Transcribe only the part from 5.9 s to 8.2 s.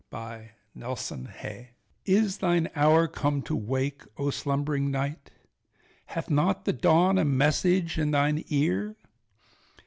Hath not the Dawn a message in